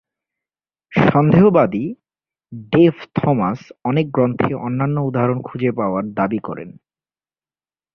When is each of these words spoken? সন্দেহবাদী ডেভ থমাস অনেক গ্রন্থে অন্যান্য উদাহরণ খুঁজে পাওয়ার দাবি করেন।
সন্দেহবাদী 0.91 1.85
ডেভ 2.71 2.95
থমাস 3.15 3.59
অনেক 3.83 4.05
গ্রন্থে 4.11 4.51
অন্যান্য 4.57 4.97
উদাহরণ 5.01 5.39
খুঁজে 5.41 5.71
পাওয়ার 5.71 6.03
দাবি 6.13 6.39
করেন। 6.39 6.69